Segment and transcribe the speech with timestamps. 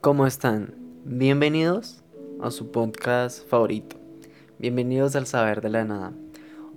[0.00, 0.76] ¿Cómo están?
[1.04, 2.04] Bienvenidos
[2.40, 3.96] a su podcast favorito.
[4.60, 6.12] Bienvenidos al Saber de la Nada.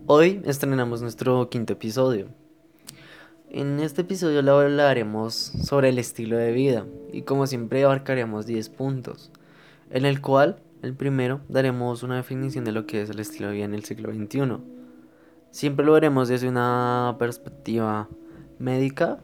[0.08, 2.30] Hoy estrenamos nuestro quinto episodio.
[3.52, 9.32] En este episodio hablaremos sobre el estilo de vida y como siempre abarcaremos 10 puntos,
[9.92, 13.54] en el cual el primero daremos una definición de lo que es el estilo de
[13.54, 14.58] vida en el siglo XXI.
[15.52, 18.10] Siempre lo veremos desde una perspectiva
[18.58, 19.20] médica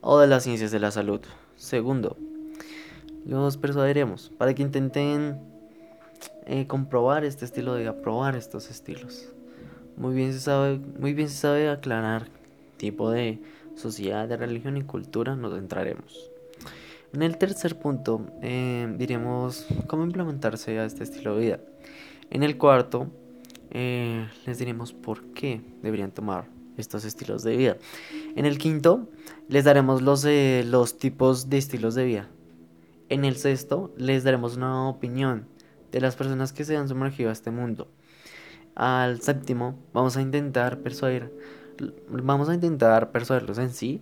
[0.00, 1.20] o de las ciencias de la salud.
[1.54, 2.16] Segundo,
[3.24, 5.38] los persuadiremos para que intenten
[6.46, 9.28] eh, comprobar este estilo de probar estos estilos.
[9.96, 12.28] Muy bien se sabe, muy bien se sabe aclarar
[12.76, 13.40] tipo de
[13.76, 16.30] sociedad, de religión y cultura nos entraremos.
[17.12, 21.60] En el tercer punto eh, diremos cómo implementarse a este estilo de vida.
[22.30, 23.08] En el cuarto
[23.70, 27.76] eh, les diremos por qué deberían tomar estos estilos de vida.
[28.34, 29.08] En el quinto
[29.48, 30.26] les daremos los,
[30.64, 32.28] los tipos de estilos de vida
[33.12, 35.46] en el sexto les daremos una opinión
[35.90, 37.88] de las personas que se han sumergido a este mundo.
[38.74, 40.80] Al séptimo vamos a intentar
[42.08, 44.00] vamos a intentar persuadirlos en sí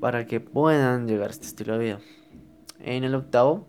[0.00, 2.00] para que puedan llegar a este estilo de vida.
[2.80, 3.68] En el octavo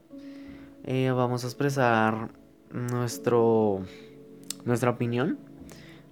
[0.85, 2.31] eh, vamos a expresar
[2.71, 3.81] nuestro,
[4.63, 5.37] nuestra opinión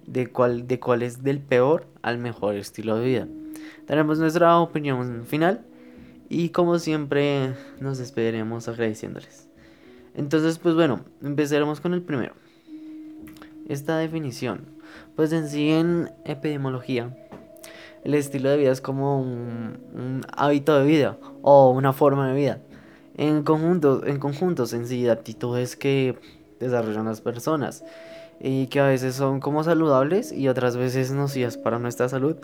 [0.06, 3.28] de cuál, de cuál es del peor al mejor estilo de vida.
[3.86, 5.64] Daremos nuestra opinión final
[6.28, 9.48] y como siempre nos despediremos agradeciéndoles.
[10.14, 12.34] Entonces, pues bueno, empezaremos con el primero.
[13.68, 14.64] Esta definición.
[15.14, 17.14] Pues en sí en epidemiología,
[18.04, 22.60] el estilo de vida es como un, hábito de vida o una forma de vida.
[23.16, 26.18] En conjunto, en conjuntos en sí, actitudes que
[26.60, 27.84] desarrollan las personas
[28.40, 32.36] y que a veces son como saludables y otras veces nocivas para nuestra salud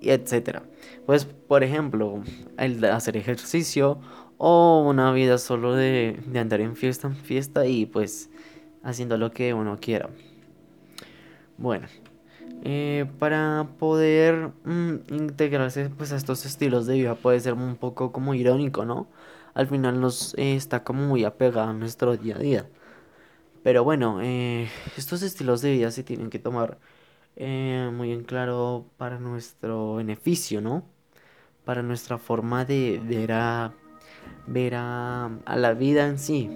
[0.00, 0.62] y etcétera.
[1.06, 2.22] Pues, por ejemplo,
[2.58, 4.00] el de hacer ejercicio
[4.38, 8.30] o una vida solo de, andar en fiesta en fiesta y pues
[8.82, 10.10] haciendo lo que uno quiera.
[11.58, 11.86] Bueno,
[12.64, 18.12] eh, para poder mm, integrarse pues a estos estilos de vida puede ser un poco
[18.12, 19.08] como irónico, ¿no?
[19.54, 22.68] Al final nos eh, está como muy apegado a nuestro día a día.
[23.62, 26.78] Pero bueno, eh, estos estilos de vida se tienen que tomar
[27.36, 30.84] eh, muy en claro para nuestro beneficio, ¿no?
[31.64, 33.74] Para nuestra forma de ver a,
[34.46, 36.50] ver a, la vida en sí.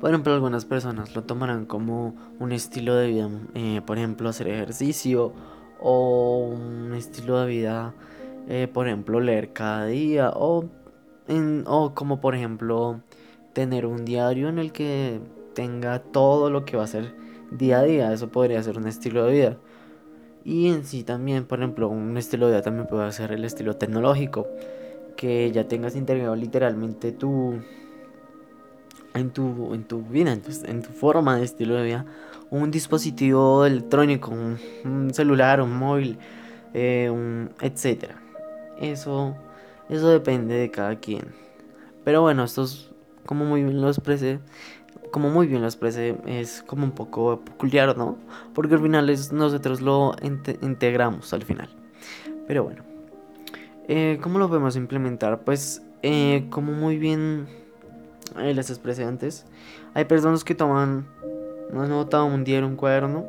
[0.00, 4.48] Por ejemplo, algunas personas lo tomarán como un estilo de vida, eh, por ejemplo, hacer
[4.48, 5.32] ejercicio
[5.80, 7.94] o un estilo de vida,
[8.48, 10.64] eh, por ejemplo, leer cada día o,
[11.66, 13.00] o como por ejemplo
[13.52, 15.20] tener un diario en el que
[15.54, 18.12] tenga todo lo que va a ser día a día.
[18.12, 19.56] Eso podría ser un estilo de vida.
[20.44, 23.76] Y en sí también, por ejemplo, un estilo de vida también puede ser el estilo
[23.76, 24.46] tecnológico.
[25.16, 27.54] Que ya tengas integrado literalmente tu,
[29.14, 32.06] en tu, en tu vida, en tu, en tu forma de estilo de vida,
[32.50, 36.18] un dispositivo electrónico, un, celular, un móvil,
[36.74, 37.10] eh,
[37.60, 38.12] etc.
[38.80, 39.36] Eso,
[39.88, 41.34] eso depende de cada quien.
[42.04, 42.92] Pero bueno, estos,
[43.24, 44.38] como muy bien lo expresé,
[45.10, 48.16] como muy bien lo expresé, es como un poco peculiar, ¿no?
[48.54, 50.14] Porque al final es, nosotros lo
[50.62, 51.68] integramos al final.
[52.46, 52.82] Pero bueno,
[53.88, 55.40] eh, ¿cómo lo podemos implementar?
[55.40, 57.46] Pues eh, como muy bien
[58.38, 59.46] eh, les expresé antes,
[59.94, 61.06] hay personas que toman
[61.70, 63.26] una nota, un diario, un cuaderno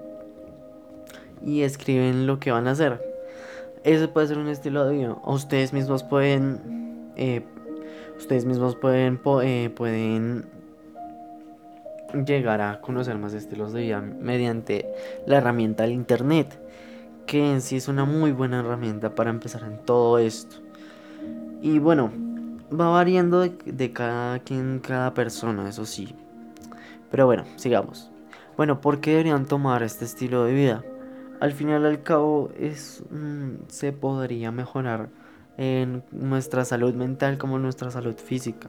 [1.44, 3.02] y escriben lo que van a hacer.
[3.84, 5.18] Ese puede ser un estilo de vida.
[5.26, 7.14] Ustedes mismos pueden...
[7.16, 7.44] Eh,
[8.18, 10.46] ustedes mismos pueden, pueden
[12.26, 14.86] llegar a conocer más estilos de vida mediante
[15.26, 16.60] la herramienta del internet,
[17.26, 20.58] que en sí es una muy buena herramienta para empezar en todo esto.
[21.62, 22.12] Y bueno,
[22.72, 26.16] va variando de, cada quien, cada persona, eso sí.
[27.12, 28.12] Pero bueno, sigamos.
[28.56, 30.84] Bueno, ¿por qué deberían tomar este estilo de vida?
[31.40, 35.10] Al final al cabo es mm, se podría mejorar
[35.58, 38.68] en nuestra salud mental como nuestra salud física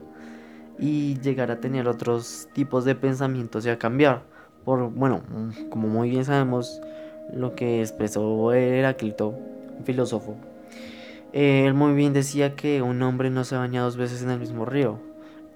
[0.78, 4.22] y llegar a tener otros tipos de pensamientos y a cambiar.
[4.65, 5.22] Por, bueno,
[5.71, 6.80] como muy bien sabemos,
[7.33, 9.28] lo que expresó Heráclito,
[9.78, 10.36] un filósofo,
[11.33, 14.65] él muy bien decía que un hombre no se baña dos veces en el mismo
[14.65, 14.98] río.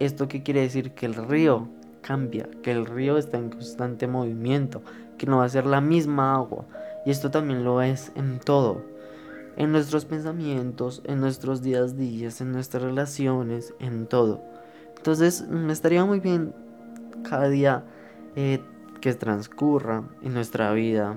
[0.00, 0.92] ¿Esto qué quiere decir?
[0.92, 1.68] Que el río
[2.02, 4.82] cambia, que el río está en constante movimiento,
[5.16, 6.66] que no va a ser la misma agua.
[7.06, 8.82] Y esto también lo es en todo.
[9.56, 14.42] En nuestros pensamientos, en nuestros días días, en nuestras relaciones, en todo.
[15.02, 16.54] Entonces, me mm, estaría muy bien
[17.28, 17.82] cada día
[18.36, 18.60] eh,
[19.00, 21.16] que transcurra en nuestra vida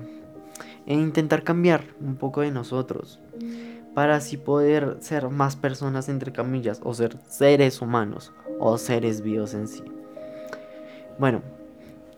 [0.86, 3.20] e intentar cambiar un poco de nosotros.
[3.94, 9.54] para así poder ser más personas entre camillas o ser seres humanos o seres vivos
[9.54, 9.84] en sí.
[11.18, 11.40] Bueno,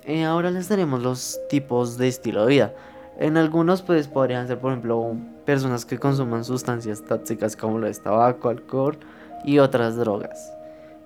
[0.04, 2.74] eh, ahora les daremos los tipos de estilo de vida.
[3.18, 8.02] En algunos pues podrían ser por ejemplo personas que consuman sustancias tóxicas como lo es
[8.02, 8.98] tabaco, alcohol
[9.44, 10.57] y otras drogas.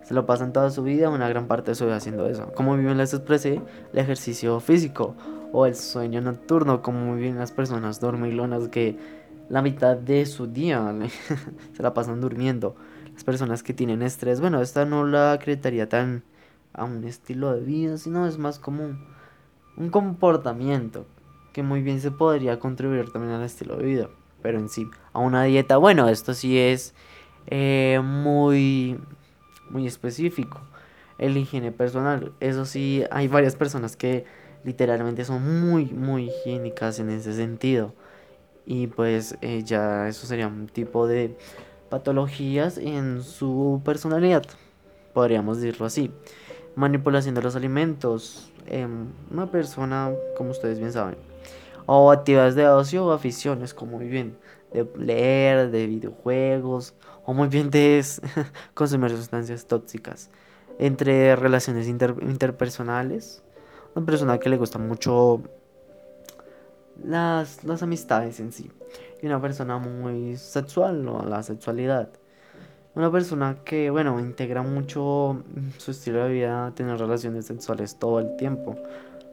[0.04, 2.52] Se lo pasan toda su vida, una gran parte de su vida haciendo eso.
[2.54, 3.60] Como bien les expresé,
[3.92, 5.14] el ejercicio físico
[5.52, 8.98] o el sueño nocturno, como bien las personas dormilonas que
[9.48, 10.94] la mitad de su día
[11.72, 12.74] se la pasan durmiendo.
[13.12, 16.24] Las personas que tienen estrés, bueno, esta no la acreditaría tan
[16.72, 18.96] a un estilo de vida, sino es más como
[19.76, 21.06] un, comportamiento
[21.52, 24.08] que muy bien se podría contribuir también al estilo de vida.
[24.40, 26.94] Pero en sí, a una dieta, bueno, esto sí es
[27.46, 28.98] eh, muy,
[29.72, 30.60] muy específico.
[31.18, 34.24] El higiene personal, eso sí, hay varias personas que
[34.64, 37.94] literalmente son muy, muy higiénicas en ese sentido
[38.66, 41.36] y pues eh, ya eso sería un tipo de
[41.88, 44.44] patologías en su personalidad,
[45.12, 46.10] podríamos decirlo así.
[46.74, 51.16] Manipulación de los alimentos, em, una persona, como ustedes bien saben,
[51.86, 54.36] o actividades de ocio o aficiones, como muy bien,
[54.72, 58.04] de leer, de videojuegos, o muy bien de
[58.74, 60.30] consumir sustancias tóxicas.
[60.78, 63.42] Entre relaciones interpersonales,
[63.94, 65.42] una persona que le gusta mucho
[67.04, 68.70] las, las amistades en sí.
[69.22, 72.08] Y una persona muy sexual o la sexualidad.
[72.94, 75.42] Una persona que, bueno, integra mucho
[75.78, 78.76] su estilo de vida, tener relaciones sexuales todo el tiempo.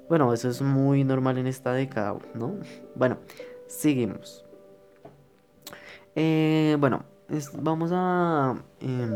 [0.07, 2.55] Bueno, eso es muy normal en esta década, ¿no?
[2.95, 3.17] Bueno,
[3.67, 4.48] seguimos.
[6.15, 7.03] Eh, bueno,
[7.61, 9.11] vamos a em,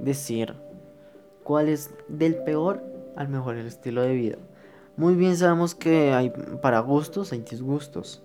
[0.00, 0.54] decir
[1.42, 2.82] cuál es del peor
[3.16, 4.38] al mejor el estilo de vida.
[4.96, 6.32] Muy bien sabemos que hay
[6.62, 8.22] para gustos, hay disgustos.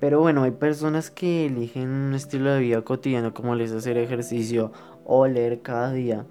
[0.00, 4.72] Pero bueno, hay personas que eligen un estilo de vida cotidiano como les hacer ejercicio
[5.04, 6.26] o leer cada día.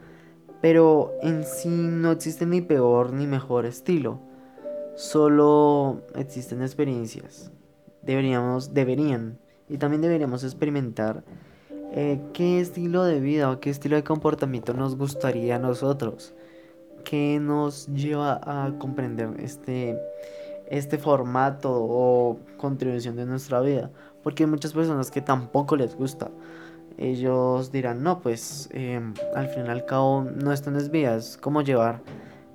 [0.61, 4.19] Pero en sí no existe ni peor ni mejor estilo.
[4.95, 7.51] Solo existen experiencias.
[8.01, 9.37] Deberíamos, deberían.
[9.69, 11.23] Y también deberíamos experimentar
[11.91, 16.33] eh, qué estilo de vida o qué estilo de comportamiento nos gustaría a nosotros
[17.03, 19.97] que nos lleva a comprender este,
[20.69, 23.89] este formato o contribución de nuestra vida.
[24.23, 26.29] Porque hay muchas personas que tampoco les gusta.
[26.97, 31.37] Ellos dirán, no, pues em, al fin y al cabo no están desvías.
[31.37, 32.01] como llevar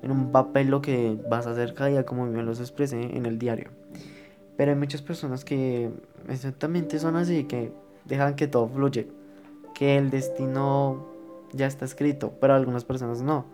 [0.02, 3.24] en un papel lo que vas a hacer cada día, como bien los expresé en
[3.24, 3.70] el diario.
[4.58, 5.90] Pero hay muchas personas que
[6.28, 7.72] exactamente son así, que
[8.04, 9.08] dejan que todo fluye,
[9.74, 11.06] que el destino
[11.52, 13.44] ya está escrito, pero algunas personas no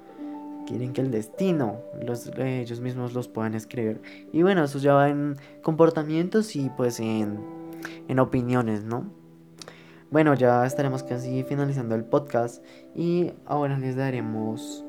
[0.69, 4.03] quieren que el destino los, ellos mismos los puedan escribir.
[4.33, 7.41] Y bueno, eso ya va en comportamientos y pues en,
[8.07, 9.11] en opiniones, ¿no?
[10.11, 12.63] Bueno, ya estaremos casi finalizando el podcast
[12.95, 14.85] y ahora les daremos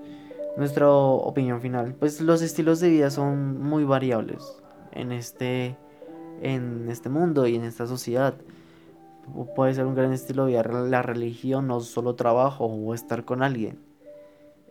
[0.57, 1.93] nuestra opinión final.
[1.93, 4.61] Pues los estilos de vida son muy variables
[4.91, 5.77] en este,
[6.41, 8.35] en este mundo y en esta sociedad.
[9.55, 13.43] Puede ser un gran estilo de vida la religión, no solo trabajo o estar con
[13.43, 13.89] alguien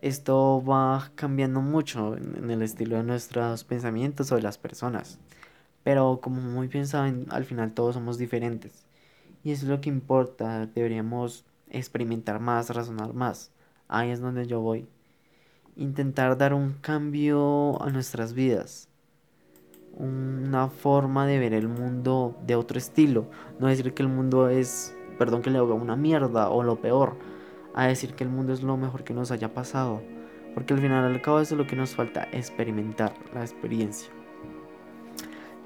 [0.02, 5.18] esto va cambiando mucho en, el estilo de nuestros pensamientos o de las personas.
[5.82, 8.84] Pero como muy bien saben, al final todos somos diferentes.
[9.44, 10.66] Y eso es lo que importa.
[10.66, 13.50] Deberíamos experimentar más, razonar más.
[13.88, 14.86] Ahí es donde yo voy.
[15.76, 18.87] Intentar dar un cambio a nuestras vidas.
[19.98, 23.26] Una forma de ver el mundo de otro estilo.
[23.58, 27.16] No decir que el mundo es, perdón que le haga una mierda o lo peor
[27.74, 30.00] a decir que el mundo es lo mejor que nos haya pasado.
[30.54, 34.10] Porque al final al cabo eso es lo que nos falta, experimentar la experiencia.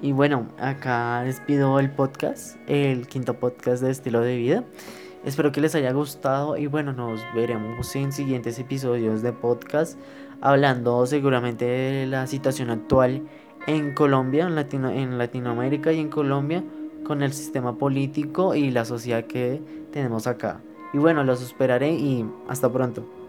[0.01, 4.63] Y bueno, acá despido el podcast, el quinto podcast de estilo de vida.
[5.23, 9.97] Espero que les haya gustado y bueno, nos veremos en siguientes episodios de podcast
[10.41, 13.23] hablando seguramente de la situación actual
[13.67, 16.63] en Colombia, en, Latino, en Latinoamérica y en Colombia
[17.05, 20.61] con el sistema político y la sociedad que tenemos acá.
[20.93, 23.22] Y bueno, los esperaré y hasta pronto.